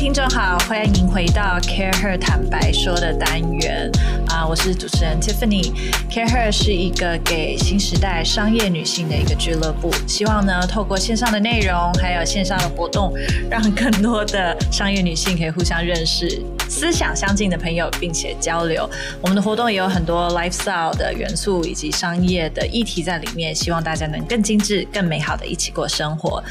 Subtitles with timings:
[0.00, 3.92] 听众好，欢迎回到 Care Her 坦白说的单元
[4.28, 5.70] 啊，我是主持人 Tiffany。
[6.10, 13.12] Care Her 是一个给新时代商业女性的一个俱乐部，希望呢透过线上的内容还有线上的活动，
[13.50, 16.42] 让更多的商业女性可以互相认识。
[16.70, 18.88] 思想相近的朋友，并且交流。
[19.20, 26.42] 我们的活动也有很多 lifestyle 的元素以及商业的议题在里面，希望大家能更精致、更美好的一起过生活。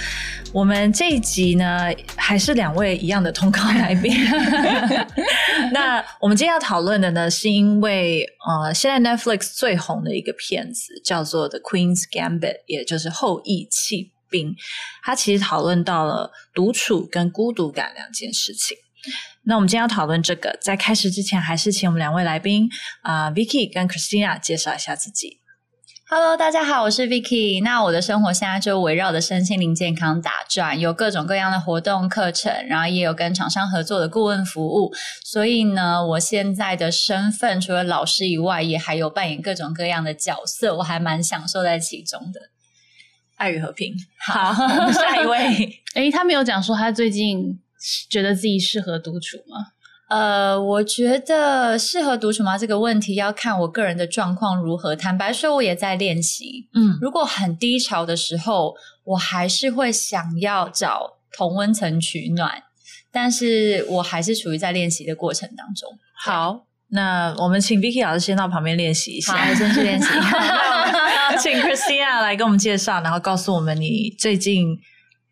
[0.52, 4.14] 我们这一集呢，还是两位一样的通告来宾。
[5.72, 14.54] 那我们今天要讨论的呢，是因为呃，现在 Netflix 最红的一个片子叫做《The Queen's Gambit》，也就是后翼弃兵。
[15.04, 18.76] 它其实讨论到了独处跟孤独感两件事情。
[19.44, 22.70] 那我们今天要讨论这个，在开始之前，还是请我们两位来宾
[23.02, 25.39] 啊、呃、Vicky 跟 Christina 介绍一下自己。
[26.08, 27.63] Hello，大家好，我是 Vicky。
[27.63, 34.91] 那我的生活现在就围绕着身心灵健康打转，有各种各样的活动课程，然后也有跟厂商合作的顾问服务。
[35.23, 42.50] 所以呢，我现在的身份除了老师以外，也还有扮演各种各样的角色，我还蛮享受在其中的。
[43.36, 44.52] 爱与和平，好，
[44.91, 45.81] 下一位。
[45.95, 47.61] 诶，他没有讲说他最近。
[48.09, 49.73] 觉得自己适合独处吗？
[50.09, 52.58] 呃，我觉得适合独处吗？
[52.58, 54.95] 这个问题要看我个人的状况如何。
[54.95, 56.67] 坦白说，我也在练习。
[56.73, 62.63] 嗯，如果很低潮的时候，我还是会想要找同温层取暖，
[63.11, 65.88] 但是我还是处于在练习的过程当中。
[66.23, 70.07] 好，那我们请 Vicky 老师先到旁边练习一下，好，先去练习。
[71.39, 74.80] 请 Christina 来给我们介绍，然后告诉我们你最近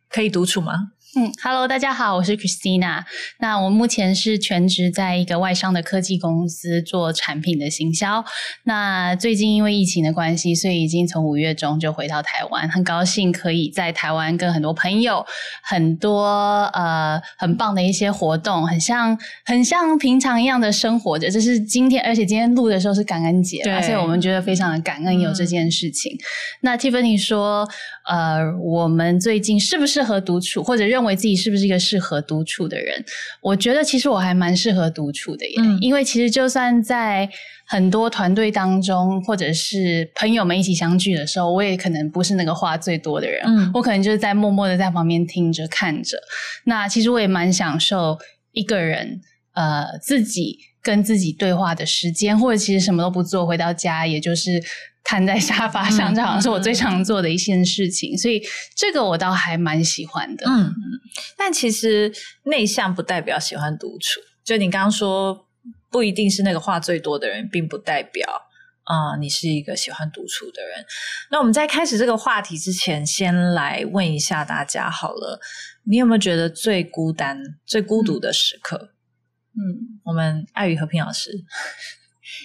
[0.08, 0.92] 可以独处吗？
[1.20, 3.04] 嗯，Hello，大家好，我是 Christina。
[3.40, 8.24] 那我目前是全职在一个外商的科技公司做产品的行销。
[8.66, 15.26] 那最近因为疫情的关系，所以已经从五月中就回到台湾，很高兴可以在台湾跟很多朋友、
[15.64, 21.32] 很多呃很棒的一些活动，很像很像平常一样的生活着。
[21.32, 26.14] 这是今天，而且今天录的时候是感恩节，对，所以我们觉得非常的感恩有这件事情。
[26.14, 26.22] 嗯、
[26.62, 27.68] 那 Tiffany 说，
[28.08, 33.04] 呃，我们最近适不适合独处，或者认为自己是不是一个适合独处的人？
[33.42, 37.30] 我觉得其实我还蛮适合独处的耶，嗯、因为其实就算在
[37.66, 46.18] 很多团队当中，或者是朋友们一起相聚的时候，我也可能不是那个话最多的人，嗯、我可能就是在默默的在旁边听着看着。
[46.64, 48.18] 那其实我也蛮享受
[48.54, 49.20] 一个人，
[49.54, 54.64] 呃，自己跟自己对话的时间，或者其实什么都不做，回到家也就是。
[55.10, 58.44] 瘫在沙发上，这好像是我最常做的一件事情，嗯、所以
[58.76, 60.46] 这个我倒还蛮喜欢的。
[60.46, 60.70] 嗯，
[61.38, 62.12] 但其实
[62.44, 64.20] 内向不代表喜欢独处。
[64.44, 65.48] 就你刚刚说，
[65.90, 68.28] 不一定是那个话最多的人，并不代表
[68.84, 70.86] 啊、呃，你是一个喜欢独处的人。
[71.32, 75.40] 那我们在开始这个话题之前，先来问一下大家好了，
[75.86, 78.90] 你有没有觉得最孤单、最孤独的时刻？
[79.58, 81.32] 嗯，我们爱与和平老师。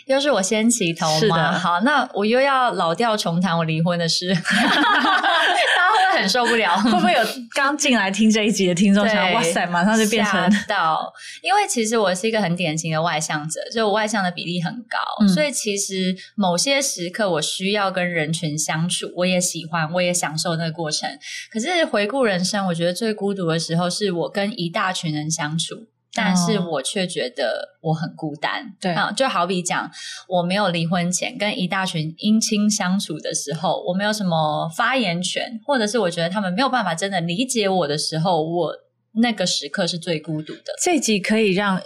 [0.07, 1.59] 又是我先起头吗？
[1.59, 6.77] 好，那我又要老调重弹我离婚的事， 大家会很受不了。
[6.81, 7.21] 会不会有
[7.55, 11.13] 刚进来听这一集的听众想，哇塞，马上就变成到？
[11.43, 21.11] 因为其实我是一个很典型的外向者，就我外向的比例很高，嗯、所以其实某些时刻我需要跟人群相处，我也喜欢，我也享受那个过程。
[21.53, 25.89] 可是回顾人生，我觉得最孤独的时候是我跟一大群人相处。
[26.15, 29.91] 但是我却觉得我很孤单，哦、对啊，就好比讲
[30.29, 38.75] 我没有离婚前跟一大群姻亲相处的时候，我没有什么发言权，或者是我觉得他们没有办法真的理解我的时候，我
[39.13, 40.75] 那个时刻是最孤独的。
[40.83, 41.81] 这集可以让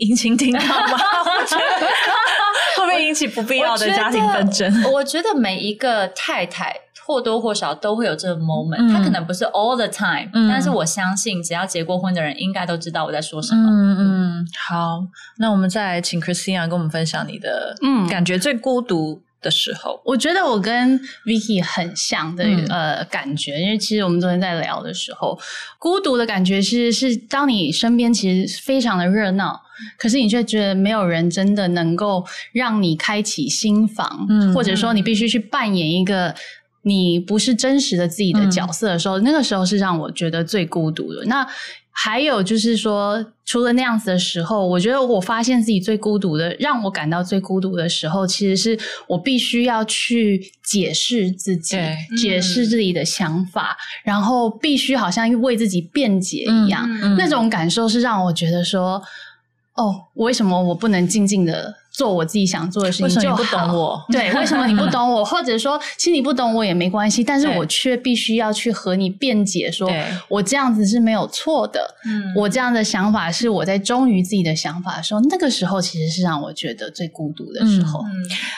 [0.00, 0.98] 姻亲听到吗？
[1.38, 1.86] 我觉得
[2.76, 4.90] 会不会引起不必要的家庭纷争？
[4.92, 6.80] 我觉得每一个太太。
[7.06, 13.70] 或多或少都会有这个 moment，他、嗯、可能不是 all the time，、嗯、但是我相信只要结过婚的人应该都知道我在说什么。
[13.70, 15.06] 嗯嗯，好，
[15.38, 19.92] 那我们再来请 Christina 跟我们分享你的嗯感觉最孤独的时候。
[19.98, 25.38] 嗯、我觉得我跟 Vicky 很像的、嗯、呃感觉，因为其实我们昨天在聊的时候，
[25.78, 29.62] 孤独的感觉是是当你身边其实非常的热闹，
[29.96, 36.34] 可是你却觉得没有人真的能够让你开启心房，嗯，或者说你必须去扮演一个。
[36.86, 41.24] 你不是真实的自己的角色的时候，嗯、那个时候是让我觉得最孤独的。
[41.24, 41.44] 那
[41.90, 48.78] 还有就是说，除了那样子的时候，我觉得我发现自己最孤独的，让我感到最孤独的时候，其实是
[49.08, 51.76] 我必须要去解释自己，
[52.16, 56.88] 解释自己的想法，嗯、然后必须好像为自己辩解一样。
[57.16, 59.02] 那种感受是让我觉得说，
[59.74, 61.74] 哦，为什么我不能静静的？
[61.96, 63.36] 做我自己想做的事情就好。
[63.38, 64.04] 为什么你不懂我？
[64.12, 65.24] 对，为什么你不懂我？
[65.24, 69.90] 或者说，其实你不懂我也没关系，但是我却必须要去和你辩解，说
[70.28, 71.80] 我这样子是没有错的。
[72.04, 78.00] 嗯，我这样的想法是我在忠于自己的想法的时候，那个时候其实是让我觉得最孤独的时候。
[78.00, 78.12] 嗯，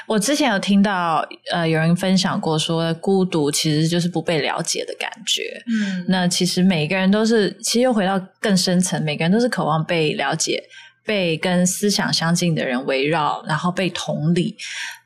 [0.08, 5.62] 我之前有听到呃有人分享过说，孤独其实就是不被了解的感觉。
[5.69, 10.64] 嗯，那其实每一个人都是，其实又回到更深层，每个人都是渴望被了解。
[11.08, 14.55] 被跟思想相近的人围绕，然后被同理。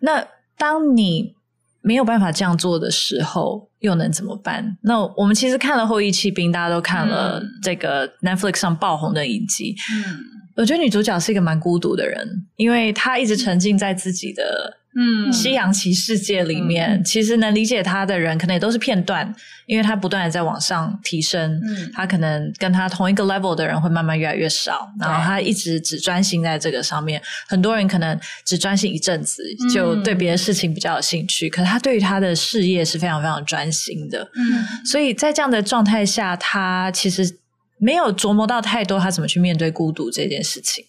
[0.00, 0.26] 那
[0.58, 1.36] 当你
[1.80, 4.76] 没有办法这样做的时候，又能怎么办？
[4.82, 9.76] 那我们其实看了《后羿弃兵》，大家都看了这个 Netflix 上爆红的影集。
[9.92, 10.18] 嗯，
[10.56, 14.78] 我觉得女主角是一个蛮孤独的人，因为她一直沉浸在自己的。
[14.94, 19.34] 嗯，西洋棋世界里面，嗯、其实能理解他的人，可能也都是片段，
[19.64, 21.60] 因为他不断的在往上提升。
[21.64, 27.22] 嗯，他可能跟他同一个 level 的人会慢慢越来越少，然后他一直只专心在这个上面。
[27.48, 29.42] 很多人可能只专心一阵子，
[29.72, 34.22] 就对别的事情比较有兴趣，嗯、可是他对于他的事业是非常非常专心的。
[34.34, 37.38] 嗯，所以在这样的状态下，他其实
[37.78, 40.84] 没有琢磨到太多他怎么去面对孤独这件事情。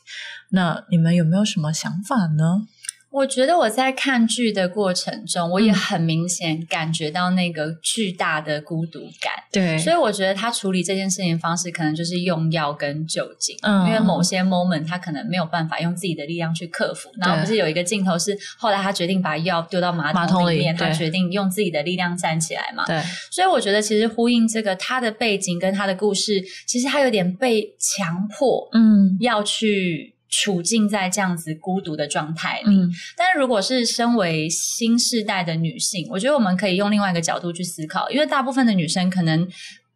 [0.50, 2.68] 那你们有没有什么想法呢？
[3.14, 9.34] 我觉得我在看剧的过程中，我也很明显感觉到那个巨大的孤独感。
[9.52, 13.56] 对，所以我觉得他处理这件事情方式，可能就是用药跟酒精。
[13.62, 17.12] 嗯，因为某些 moment 他可能没有办法用自己的力量去克服。
[17.20, 22.84] 然后不是有一个镜头是后来他决定把药丢到马桶里面，他决定用自己的力量站起来嘛？
[22.88, 23.00] 对。
[23.30, 30.13] 所以我觉得其实呼应这个他的背景跟他的故事，其实他有点被强迫，嗯，要去。
[30.42, 39.48] 处境在这样子孤独的状态里，嗯、但是如果是身为新世代的女性，我觉得我们可以用另外一个角度去思考，因为大部分的女生可能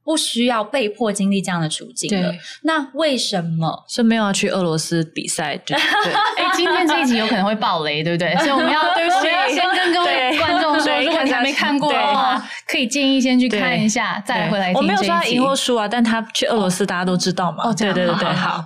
[0.04, 2.30] 不需要被迫经历这样的处境的。
[2.30, 5.58] 对那为什么是没有要去俄罗斯比赛？
[5.66, 5.74] 对，
[6.38, 8.36] 哎、欸，今天这一集有可能会爆雷，对不对？
[8.36, 14.76] 所以我们要， 对不起，先跟各位观众说，如果你还没看过的话，可以建议先去看一下，再回来听。
[14.76, 17.68] 我没有说他赢或输啊，但他去俄罗斯，大家都知道嘛。
[17.68, 18.64] 哦，对对对对，好。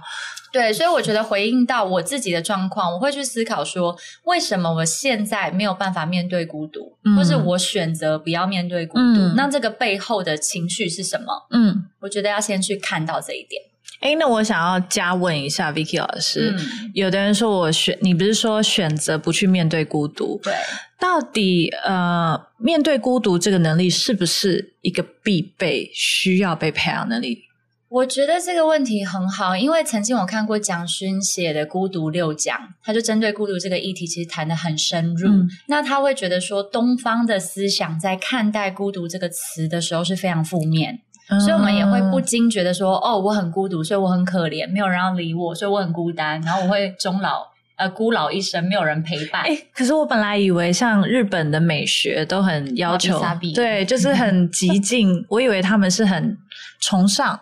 [0.51, 9.19] 对，所以我觉得回应到我自己的状况，我会去思考说，为什么我现在没有办法面对孤独，嗯、或是我选择不要面对孤独？
[9.19, 11.47] 嗯、那这个背后的情绪是什么？
[11.51, 13.61] 嗯，我觉得要先去看到这一点。
[14.01, 20.39] 哎，那我想要加问一下 Vicky 老师，嗯、有的人说我选，你不是说选择不去面对孤独？
[20.43, 20.53] 对，
[20.99, 27.43] 到底呃，面对孤独这个能力是不是一个必备、需要被培养能力？
[27.91, 35.27] 我觉得这个问题很好，因为曾经我看过蒋勋写的《孤独六讲》，他就针对孤独这个议题，其实谈得很深入。
[35.27, 47.45] 嗯、那他会觉得说，东方的思想在看待“孤独”这个词的时候是非常负面，嗯、所以我们也会不禁觉得说：“哦，我很孤独，所以我很可怜，没有人要理我，所以我很孤单，然后我会终老，
[47.75, 53.21] 呃，孤老一生，没有人陪伴。”诶，可是我本来以为像日本的美学都很要求，
[53.53, 56.37] 对，就是很 激进，我以为他们是很
[56.79, 57.37] 崇尚。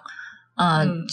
[0.59, 1.05] 嗯，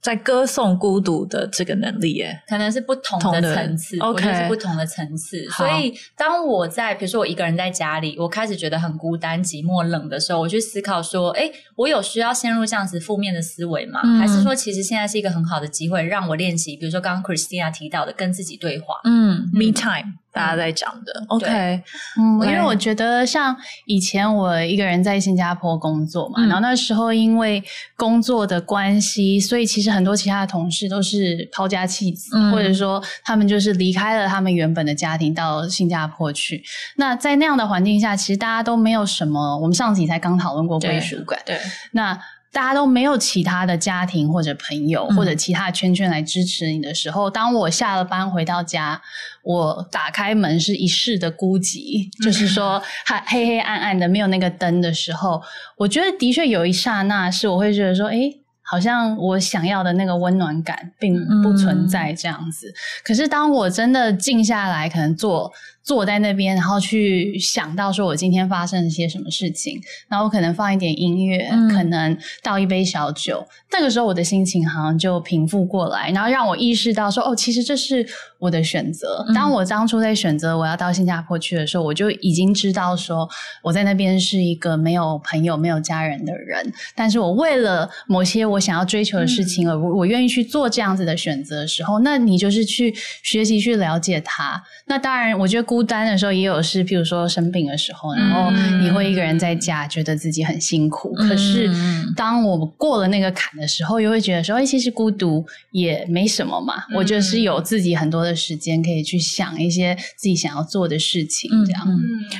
[0.00, 5.44] 在歌颂孤独的这个能力，耶，可能是不同的层次，OK，是不同的层次。
[5.50, 14.00] 所以，当我在比如说我一个人在家里，我开始觉得很孤单、寂寞、冷的时候，我去思考说，哎，我有需要陷入这样子负面的思维吗？
[14.04, 18.94] 嗯、还是说，其实现在是一个很好的机会，让我练习，比如说刚刚 Christina 提到的，跟自己对话。
[19.04, 20.14] 嗯，嗯，Me time。
[20.38, 21.82] 大家在讲的，OK，
[22.16, 23.56] 嗯，因为我觉得像
[23.86, 27.60] 以前我一个人在新加坡工作嘛，嗯、然后那时候因为
[27.96, 36.62] 工作的关系，所以其实很多其他的同事都是抛家弃子，嗯、或者说他们就是离开了他们原本的家庭到新加坡去。
[36.94, 41.58] 那在那样的环境下，其实大家都没有什么，我们上集才刚讨论过归属感，对，
[41.90, 42.16] 那。
[42.50, 49.00] 大家都没有其他的家庭或者朋友或者其他圈圈来支持你的时候，嗯、当我下了班回到家，
[49.42, 55.42] 我打开门是一室的孤寂，嗯、就是说黑黑黑暗暗的，没有那个灯的时候，
[55.76, 62.68] 我觉得的确有一刹那是我会觉得说，诶，好像我想要的那个温暖感并不存在这样子。
[62.68, 62.74] 嗯、
[63.04, 65.52] 可是当我真的静下来，可能做。
[65.88, 73.42] 坐在那边，然后去想到说我今天发生了些什么事情，然后我可能放一点音乐，嗯、可能倒一杯小酒，
[73.72, 78.06] 那个时候我的心情好像就平复过来，然后让我意识到说，哦，其实这是
[78.38, 79.24] 我的选择。
[79.34, 83.26] 当我当初在选择我要到新加坡去的时候，我就已经知道说
[83.62, 94.62] 我在那边是一个没有朋友、没有家人的人，但是我为了某些我想要追求的事情而我我愿意去做这样子的选择的时候，那你就是去学习去了解他。
[94.84, 98.50] 那当然，我觉得孤孤单的时候，也有是，譬如说生病的时候，然后
[98.82, 101.14] 你会一个人在家，觉得自己很辛苦。
[101.16, 101.70] 嗯、可是
[102.16, 106.74] 当我过了那个坎的时候，又会觉得说，哎，其实孤独也没什么嘛。
[106.90, 111.48] 嗯、我就是有自己很多的时间可以去想一些自己想要做的事情。
[111.64, 111.96] 这样，嗯、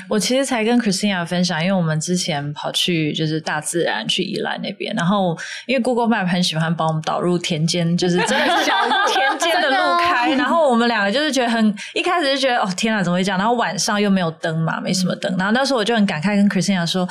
[0.09, 8.75] 我其实才跟 Christina 分享，因为我们之前跑去就是大自然去宜兰那边，然后因为 Google Map 很喜欢帮我们导入田间，就是真的是小
[9.07, 13.39] 田间的路开， 然后我们两个就是觉得很一开始就觉得哦天啊，怎么会这样？
[13.39, 15.31] 然后晚上又没有灯嘛，没什么灯。
[15.37, 17.07] 然后那时候我就很感慨，跟 Christina 说，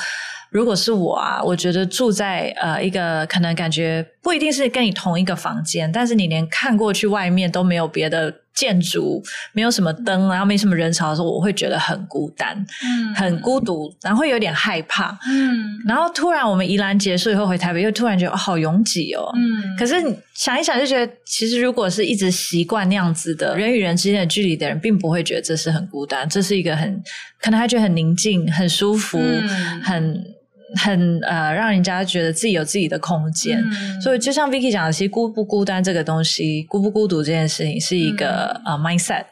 [0.50, 8.34] 如果是我啊，我觉得住在呃一个可能感觉不一定是跟你同一个房间，但是你连看过去外面都没有别的。
[8.58, 9.22] 建筑
[9.52, 15.78] 没有什么灯，然后没什么人潮的时候，我会觉得很孤单，嗯，很孤独，然后会有点害怕，嗯。
[15.86, 19.76] 然后突然我们宜兰结束以后回台北，又突然觉得，哦，好拥挤哦，嗯。
[19.78, 19.94] 可是
[20.34, 27.00] 想一想就觉得，其实如果是一直习惯那样子的人与人之间的距离的人，并不会觉得这是很孤单，这是一个很
[27.40, 29.48] 可能他觉得很宁静、很舒服、嗯、
[29.82, 30.37] 很。
[30.76, 39.24] 很呃，让人家觉得自己有自己的空间，嗯、所以就像 Vicky 讲的，其实孤不孤单这个东西，孤不孤独这件事情，是一个、嗯、呃 mindset。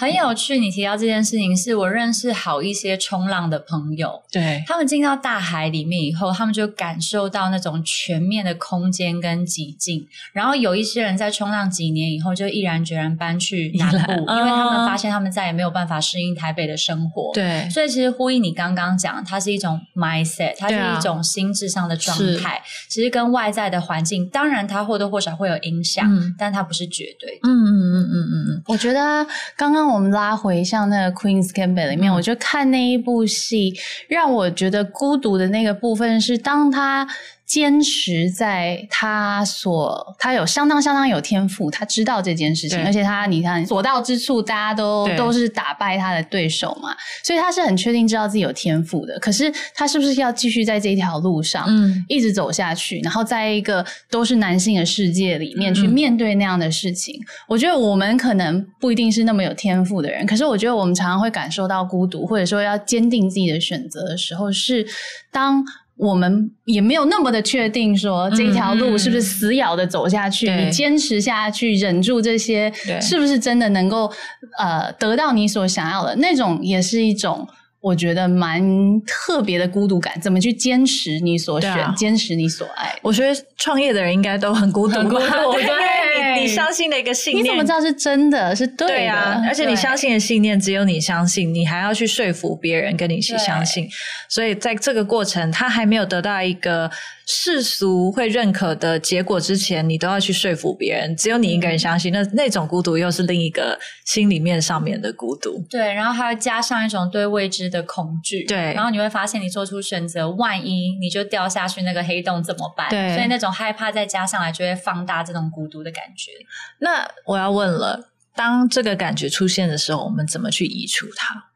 [0.00, 10.08] 很有趣，你提到这件事情，是我认识好一些冲浪的朋友，对，他们进到大海里面以后，他们就感受到那种全面的空间跟寂静。
[10.32, 17.30] 然后有一些人在冲浪几年以后，就毅然决然搬去南部，因为他们发现他们再也没有办法适应台北的生活。
[17.34, 22.62] 对，所以其实呼应你刚刚讲，它是一种 mindset，它是一种心智上的状态。
[22.88, 27.40] 其实跟外在的环境，当然它或多或少会有影响，嗯、但它不是绝对的。
[27.42, 29.26] 嗯嗯嗯嗯嗯嗯，我觉得
[29.58, 29.89] 刚刚。
[29.92, 33.74] 我们拉回像那个 Queen's Gambit 里面，嗯、我就看那一部戏，
[34.08, 37.06] 让我觉得孤独的那个部分是当他。
[37.50, 49.18] 坚持在他所，他有相当相当有天赋，他知道这件事情，而且他你看所到之处，大家都都是打败他的对手嘛，所以他是很确定知道自己有天赋的。
[49.18, 57.16] 可是他是不是要继续在这条路上，嗯，一直走下去，然后在一个都是男性的世界里面去面对那样的事情？
[57.16, 64.86] 嗯、我觉得我们可能不一定是那么有天赋的人，可是我觉得我们常常会感受到孤独，或者说要坚定自己的选择的时候，是
[65.32, 65.64] 当。
[66.00, 74.10] 我们也没有那么的确定说这条路是不是死咬的走下去，嗯、你坚持下去，忍住这些，是不是真的能够
[74.58, 76.16] 呃得到你所想要的？
[76.16, 77.46] 那种也是一种
[77.80, 78.62] 我觉得蛮
[79.02, 80.18] 特别的孤独感。
[80.20, 82.98] 怎么去坚持你所选，啊、坚持你所爱？
[83.02, 85.89] 我觉得创业的人应该都很孤独，很孤独， 对。
[86.34, 88.54] 你相信的一个信念，你怎么知道是真的？
[88.54, 93.88] 是对的，对啊，而且你相信的信念只有你相信，你还要去说服别人跟你一起相信。
[94.28, 96.90] 所以在这个过程，他还没有得到一个
[97.32, 101.14] 世俗会认可的结果之前，你都要去说服别人。
[101.14, 105.64] 只有你一个人相信，嗯、那那种孤独又是另一个心里面上面的孤独。
[105.70, 108.44] 对，然后还要加上一种对未知的恐惧。
[108.46, 112.90] 对，然后你会发现，你做出选择，万一你就掉下去那个黑洞怎么办？
[112.90, 116.32] 对，所以那种害怕再加上来，就会放大这种孤独的感觉。
[116.80, 121.49] 那我要问了，当这个感觉出现的时候，我们怎么去移除它？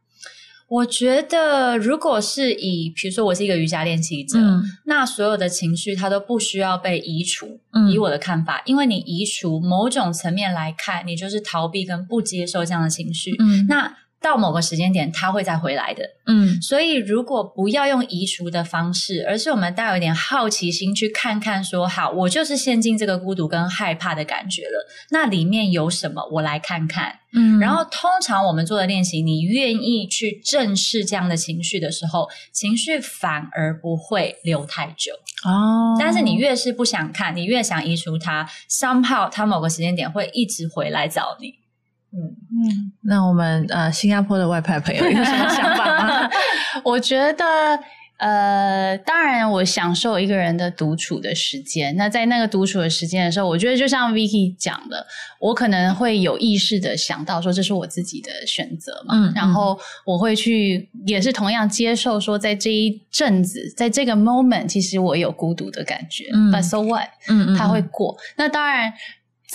[0.75, 7.61] 我觉得，如果是以，比如说我是一个瑜伽练习者，嗯、那所有的情绪它都不需要被移除。
[7.73, 13.37] 嗯、以我的看法，因为你移除某种层面来看，你就是逃避跟不接受这样的情绪。
[13.39, 13.97] 嗯，那。
[14.25, 16.03] 到某个时间点，他会再回来的。
[16.27, 24.89] 嗯，所以如果不要用移除的方式，而是我们带有一点好奇心去看看，说好，我就是陷进这个孤独跟害怕的感觉了。
[25.11, 26.27] 那里面有什么？
[26.33, 27.19] 我来看看。
[27.37, 35.13] 嗯，然后通常我们做的练习，你愿意去正视这样的情绪的时候，情绪反而不会留太久。
[35.45, 41.64] 哦，但是你越是不想看，你越想移除它，somehow 它某个时间点会一直回来找你。
[42.17, 42.31] 嗯
[42.71, 46.31] 嗯，那我们呃，新加坡的外派朋友有什么想法吗？
[46.85, 47.45] 我觉得
[48.19, 51.97] 呃，当然我享受一个人的独处的时间。
[51.97, 55.05] 那在那个独处的时间的时候，我觉得就像 Vicky 讲的，
[55.41, 59.15] 我可能会有意识的想到说，这是我自己的选择嘛。
[59.17, 66.31] 嗯，然后我会去，也是同样接受说，在这一阵子，在这个 moment，其实我有孤独的感觉。
[66.33, 67.09] 嗯，But so what？
[67.29, 68.17] 嗯嗯，它会过。
[68.37, 68.93] 那当然。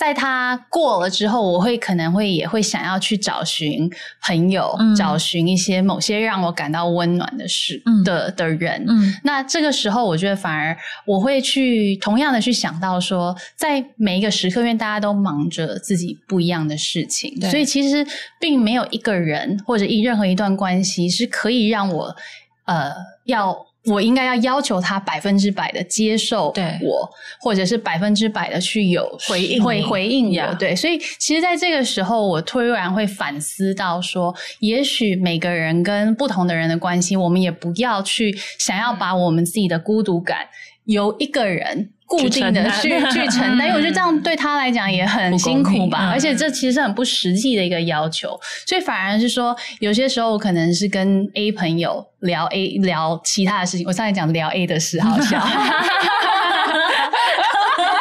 [0.00, 3.86] 在他过了之后，我会可能会也会想要去找寻
[4.22, 8.82] 朋友，嗯、找寻一些某些让我感到温暖的事、嗯、的的人。
[8.88, 18.06] 嗯，那这个时候，我觉得反而我会去同样的去想到说，在每一个时刻，因为大家都忙着自己不一样的事情，所以其实
[18.40, 22.16] 并没有一个人或者一任何一段关系是可以让我
[22.64, 22.90] 呃
[23.24, 23.66] 要。
[23.86, 27.10] 我应该要要求他百分之百的接受我，
[27.40, 30.54] 或者是百分之百的去有回应，会回应我。
[30.54, 40.46] 对，所以其实在这个时候，我突然会反思到说，也许每个人跟不同的人的关系，我们也不要去想要把我们自己的孤独感
[40.90, 41.90] 由一个人。
[42.10, 55.40] 固定的去去承担，因为我觉得这样对他来讲也很辛苦吧，而且这其实是很不实际的一个要求，所以反而是说，有些时候我可能是跟 A 朋友聊 A 聊其他的事情，我上次讲聊 A 的事，好笑，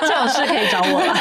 [0.01, 1.13] 这种事可以找我了。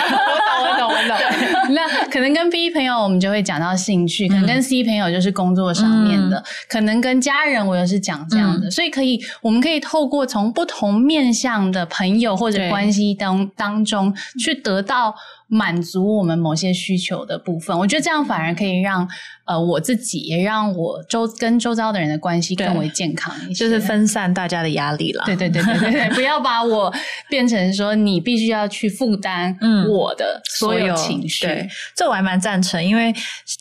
[2.19, 8.67] 那可能跟 B 朋友，我们就会讲到兴趣；可能跟 C 朋友就是工作上面的；嗯、可能跟家人，我又是讲这样的。
[8.67, 15.15] 嗯、所以可以，我们可以透过从不同面向的朋友或者关系当当中去得到。
[15.49, 19.09] 满足我们某些需求的部分，我觉得这样反而可以让
[19.47, 25.25] 呃我自己也让我周跟周遭的人的关系更为健康一些，就是分散大家的压力了。
[25.25, 26.93] 对对对对对，不要把我
[27.31, 29.57] 变成说你必须要去负担
[29.89, 31.47] 我的所有情绪。
[31.47, 33.11] 嗯、对，这我还蛮赞成，因为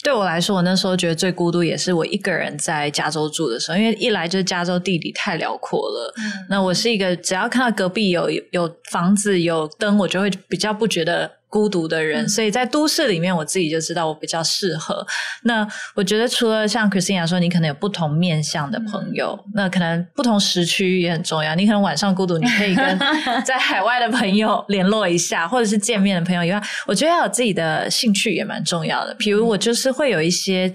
[0.03, 6.13] 对我来说，我那时候觉得最孤独也是我一个人在加州住的时候，因为一来就是加州地理太辽阔了。
[6.17, 11.37] 嗯、那我是一个只要看到隔壁有有房子有灯，我就会比较不觉得。
[11.50, 15.06] 孤独的人，所以在都市里面，我自己就知道我比较适合。
[15.44, 21.56] 那我觉得，除了像 Christina 说，你可能有不同面向的朋友，嗯、那可能不同时区也很重要。
[21.56, 23.00] 你可能晚上孤独，你可以跟
[23.46, 29.13] 在海外的朋友联络一下，或者是见面的朋友以外，我觉得要有自己的兴趣也蛮重要的。
[29.16, 30.74] 比如我就是会有一些。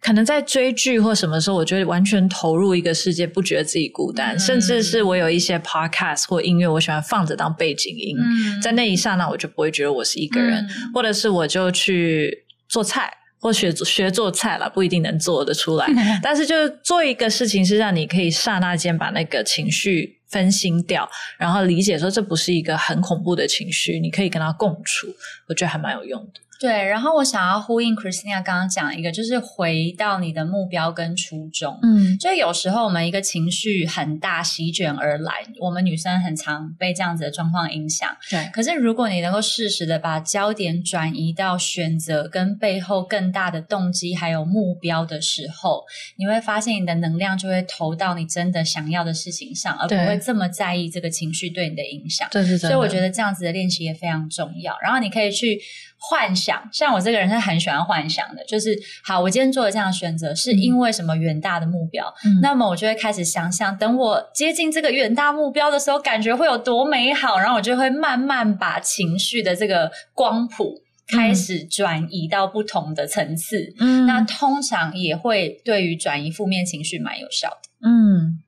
[0.00, 4.36] 可能在追剧或什么时候，我觉得完全投入一个世界，不觉得自己孤单。
[4.36, 10.64] 嗯、甚至是我有一些 podcast 或音乐，我喜欢放着当背景音，嗯、在那一刹那，我就不会觉得我是一个人。
[10.64, 15.86] 嗯、或者是我就去做菜，或学学做菜了，不一定能做得出来。
[15.90, 25.08] 嗯、但是就做一个事情，是让你可以刹那间把那个情绪分心掉，然后理解说这不是一个很恐怖的情绪，你可以跟他共处。
[25.48, 26.40] 我觉得还蛮有用的。
[26.58, 31.78] 对，然后我想要呼应 Christina 刚刚讲一个，就是回到你的目标跟初衷。
[31.82, 38.08] 嗯，就有时候我们一个情绪很大席卷而来，我们女生很常被这样子的状况影响。
[38.28, 45.84] 对，可是如果你能够适时的把焦点转移到选择跟背后更大的动机还有目标的时候，
[46.16, 52.28] 你会发现你的能量就会投到你真的想要的事情上，而不会这么在意这个情绪对你的影响。
[52.32, 52.58] 对是。
[52.58, 54.76] 所以我觉得这样子的练习也非常重要。
[54.82, 55.60] 然后你可以去。
[56.00, 70.74] 幻想，像我这个人是很喜欢幻想的，就是好，我今天做了这样的选择是因为什么远大的目标，嗯、那么我就会开始想象，等我接近这个远大目标的时候，感觉会有多美好，然后我就会慢慢把情绪的这个光谱
[71.08, 78.40] 开始转移到不同的层次，嗯，那通常也会对于转移负面情绪蛮有效的，嗯。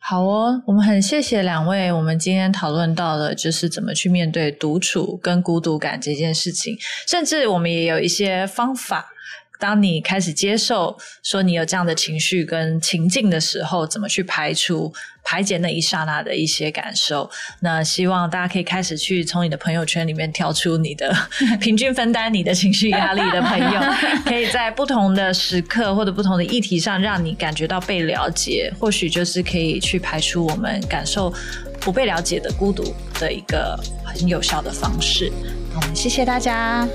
[0.00, 1.92] 好哦，我们很谢谢两位。
[1.92, 9.10] 我们今天讨论到了，就是怎么去面对独处跟孤独感这件事情，甚至我们也有一些方法。
[9.58, 14.92] 当你开始接受说你有这样的情绪跟情境的时候，怎么去排除、
[15.24, 17.28] 排解那一刹那的一些感受？
[17.60, 21.14] 那希望大家可以开始去从你的朋友圈里面挑出你的
[21.60, 23.80] 平均分担你的情绪压力的朋友，
[24.24, 28.72] 可以在不同的时刻或者不同的议题上，让你感觉到被了解。
[28.78, 31.32] 或许就是可以去排除我们感受
[31.80, 35.32] 不被了解的孤独的一个很有效的方式。
[35.74, 36.88] 我们谢谢大家。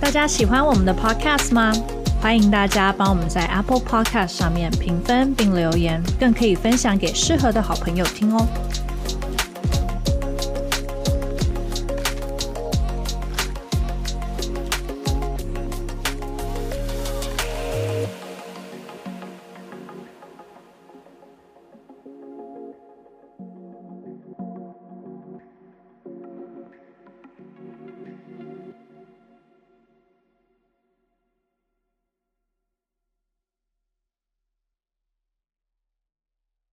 [0.00, 1.72] 大家喜欢我们的 Podcast 吗？
[2.20, 8.46] 欢迎大家帮我们在 Apple Podcast 上面评分并留言，更可以分享给适合的好朋友听哦。